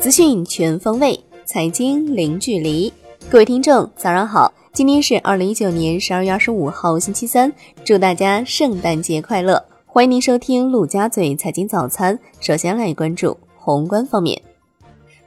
[0.00, 2.92] 资讯全方位，财经零距离。
[3.28, 4.52] 各位听众，早上好！
[4.72, 7.52] 今天是二零一九年十二月二十五号，星期三。
[7.84, 9.62] 祝大家圣诞节快乐！
[9.84, 12.18] 欢迎您收听陆家嘴财经早餐。
[12.40, 14.40] 首先来关注宏观方面，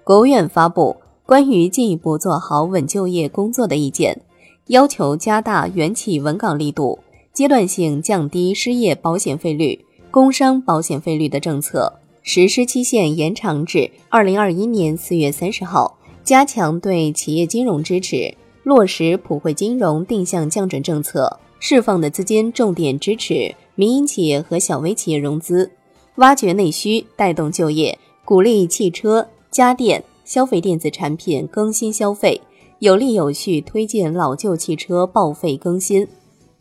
[0.04, 0.96] 国务院发布
[1.26, 4.22] 关于进一步做好稳就业工作的意见，
[4.68, 7.00] 要求加大援企稳岗力度，
[7.34, 11.92] 阶段性降低失业保险费率、工伤保险费率的政策。
[12.22, 25.72] 实施期限延长至二零二一年四月三十号，加强对企业金融支持，落实普惠金融定向降准政策，释放的资金重点支持民营企业和小微企业融资，
[26.18, 32.40] 挖掘内需，带动就业，鼓励汽车、家电、消费电子产品更新消费，
[32.78, 36.08] 有力有序推进老旧汽车报废更新，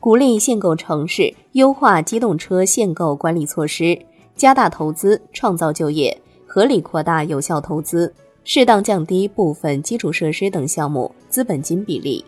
[0.00, 4.00] 鼓励限购城市优化机动车限购管理措施。
[4.34, 12.24] 加大投资，创造就业，合理扩大有效投资，适当降低部分基础设施等项目资本金比例。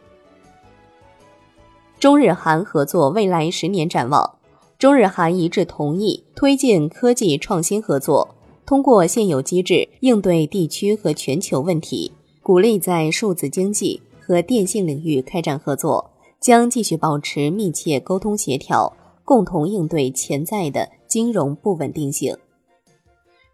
[1.99, 4.35] 中日韩合作未来十年展望，
[4.79, 8.35] 中日韩一致同意推进科技创新合作，
[8.67, 16.11] 通过现有机制应对地区和全球问题，鼓励在数字经济和电信领域开展合作，
[16.43, 18.95] 将继续保持密切沟通协调。
[19.25, 22.37] 共同应对潜在的金融不稳定性。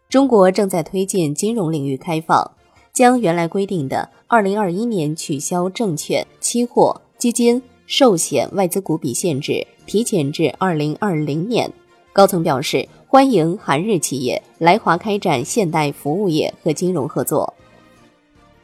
[0.09, 2.51] 中国正在推进金融领域开放，
[2.91, 11.71] 将原来规定的二零二一年取消证券、期货、基金、寿险外资股比限制提前至二零二零年。
[12.11, 17.53] 高层表示，欢迎韩日企业来华开展现代服务业和金融合作。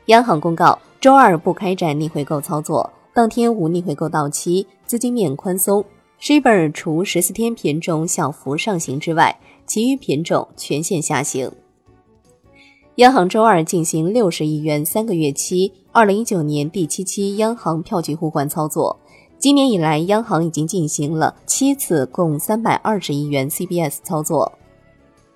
[0.08, 5.86] 央行公告，周二不开展逆回购操作，当天无逆回购到期，资金面宽松。
[6.20, 11.50] Shibor 除十四天品种小幅上行之外，其余品种全线下行。
[12.96, 19.00] 央行周二进行六十亿元三个月期二零一九年第七期央行票据互换操作。
[19.40, 24.52] 今年以来，央行已经进行了七次共三百二十亿元 CBS 操作。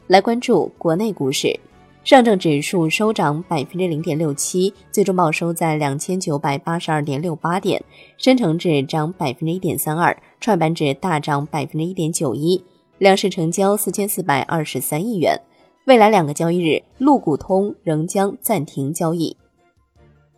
[0.07, 1.57] 来关注国内股市。
[2.03, 7.83] 上证指数收涨百分之零点六七，最终报收在两千九百八十二点六八点。
[8.17, 12.63] 深成指涨百分之一点三二，创业板指大涨百分之一点九一。
[12.97, 15.39] 两市成交四千四百二十三亿元。
[15.85, 19.35] 未来两个交易日，陆股通仍将暂停交易。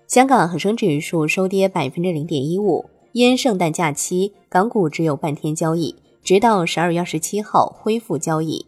[0.07, 8.65] 香港恒生指数收跌百分之零点一五，因圣诞假期，港股只有半天交易，直到十二月二十七号恢复交易。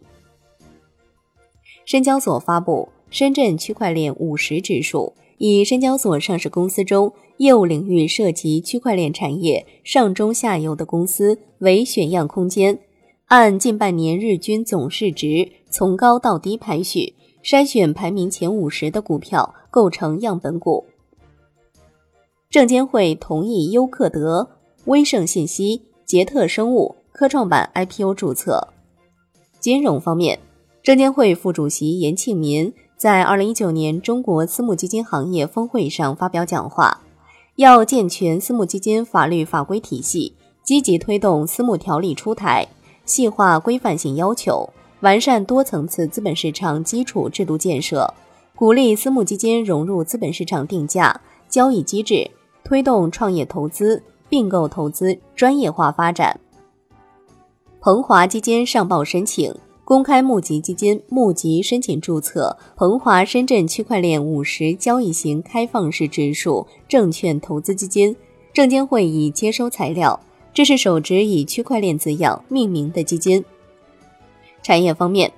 [1.84, 12.78] 深交所发布深圳区块链五十指数，以深交所上市公司中业务领域涉及区块链产业上中下游的公司为选样空间，
[13.26, 20.84] 按近半年日均总市值从高到低排序，筛选排名前五十的股票构成样本股。
[22.48, 24.48] 证监会同意优客德、
[24.84, 28.68] 威盛信息、捷特生物、科创板 IPO 注册。
[29.60, 30.38] 金融方面。
[30.84, 37.00] 证监会副主席严庆民在二零一九年中国私募基金行业峰会上发表讲话，
[37.56, 42.68] 要健全私募基金法律法规体系，积极推动私募条例出台，
[43.06, 44.68] 细化规范性要求，
[45.00, 48.12] 完善多层次资本市场基础制度建设，
[48.54, 51.18] 鼓励私募基金融入资本市场定价
[51.48, 52.30] 交易机制，
[52.62, 56.38] 推动创业投资、并购投资专业化发展。
[57.80, 59.50] 鹏华基金上报申请。
[59.84, 68.16] 公开募集基金募集申请注册鹏华深圳区块链五十交易型开放式指数证券投资基金，
[68.54, 70.18] 证监会已接收材料，
[70.54, 73.44] 这是首支以区块链字样命名的基金。
[74.62, 75.30] 产业方面，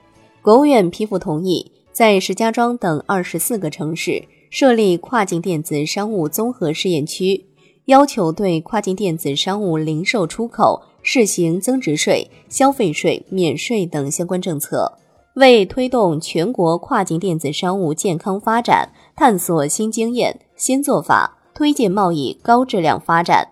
[0.43, 7.47] 国务院批复同意在石家庄等二十四个城市设立跨境电子商务综合试验区，
[7.87, 10.83] 要求对跨境电子商务零售出口。
[11.09, 14.99] 试行增值税、消费税免税等相关政策，
[15.35, 23.49] 为推动全国跨境电子商务健康发展，探索新经验、新做法，推进贸易高质量发展。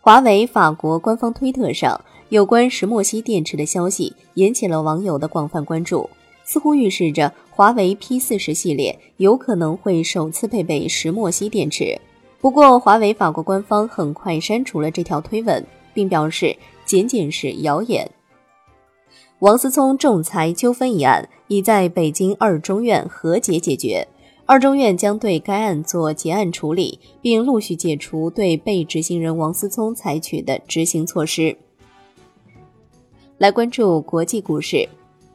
[0.00, 6.10] 华为法国官方推特上有关石墨烯电池的消息引起了网友的广泛关注，
[6.42, 12.00] 似乎预示着华为 P 四十系列有可能会首次配备石墨烯电池。
[12.40, 16.56] 不过，华为法国官方很快删除了这条推文，并表示
[16.86, 18.10] 仅仅是谣言。
[19.40, 24.08] 王思聪仲裁纠纷一案已在北京二中院和解解决，
[24.46, 31.56] 二中院将对该案做结案处理，并陆续解除对被执行人王思聪采取的执行措施。
[33.36, 34.88] 来关注国际股市，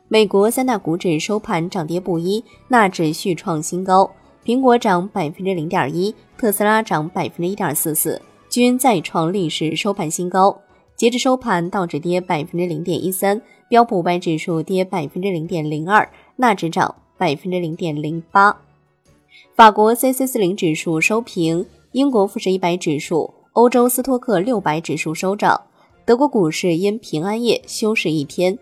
[0.08, 4.12] 美国三大股指收盘涨跌不一，纳指续创新高，
[4.46, 10.62] 苹果涨百分之零点一，特斯拉涨百分之一点四四，均再创历史收盘新高。
[10.96, 18.56] 截至收盘，道指跌百分之零点一三，标普五百指数跌百分之零点零二，纳指涨百分之零点零八。
[19.56, 25.60] 法国 C C 四零指数收平，英国富时一百指数、欧洲斯托克六百指数收涨。
[26.06, 28.60] 德国股市因平安夜休市一天。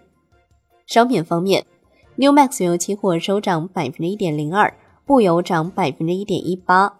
[0.87, 1.65] 商品方面
[2.15, 4.73] ，New Max 原油期货收涨百分之一点零二，
[5.05, 6.93] 布油涨百分之一点一八。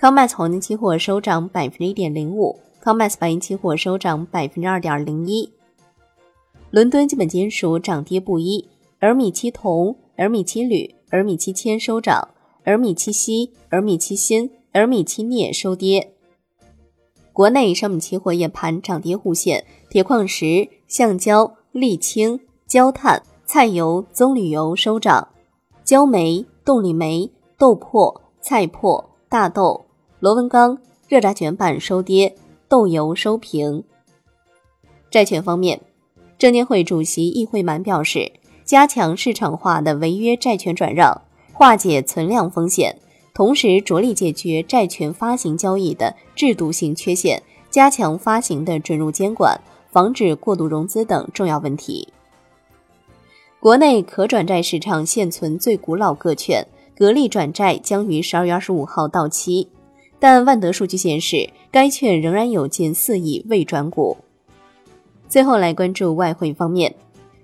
[0.00, 2.58] COMEX 黄金期货收涨百分之一点零五。
[2.82, 5.52] COMEX 白银期货收涨百分之二点零一，
[6.70, 8.68] 伦敦基本金属涨跌不一，
[9.00, 12.28] 而米七铜、而米七铝、而米七铅收涨，
[12.64, 16.12] 而米七锡、而米七锌、而米七镍收跌。
[17.32, 25.28] 国内商品期货夜盘涨跌互现，铁矿石、橡胶、沥青、焦炭、菜油、棕榈油收涨，
[25.84, 29.86] 焦煤、动力煤、豆粕、菜粕、大豆、
[30.20, 30.76] 螺纹钢、
[31.08, 32.36] 热轧卷板收跌。
[32.68, 33.82] 豆油收平。
[35.10, 35.80] 债券方面，
[36.36, 38.30] 证监会主席易会满表示，
[38.66, 41.22] 加强市场化的违约债权转让，
[41.54, 42.94] 化解存量风险，
[43.32, 49.58] 同时着力解决债权发行交易的制度性缺陷，加强发行的准入监管，
[49.90, 52.12] 防止过度融资等重要问题。
[53.60, 56.64] 国内可转债市场现存最古老个券
[56.96, 59.68] 格力转债将于十二月二十五号到期。
[60.20, 64.16] 但万德数据显示，该券仍然有近四亿未转股。
[65.28, 66.94] 最后来关注外汇方面，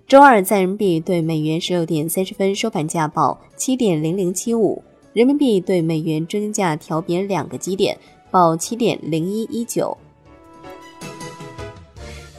[0.06, 4.80] 周二在人民币对美元十六点三十分收盘价报七点零零七五，
[5.12, 7.98] 人民币对美元中间价调贬两个基点，
[8.30, 9.98] 报七点零一一九。